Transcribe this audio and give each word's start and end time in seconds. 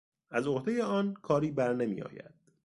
از 0.29 0.47
عهدهی 0.47 0.81
آن 0.81 1.13
کاری 1.13 1.51
برنمیآید. 1.51 2.33